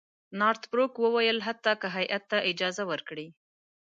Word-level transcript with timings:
نارت 0.39 0.63
بروک 0.71 0.93
وویل 0.99 1.37
حتی 1.47 1.73
که 1.81 1.87
هیات 1.95 2.23
ته 2.31 2.37
اجازه 2.51 2.83
ورکړي. 2.91 3.27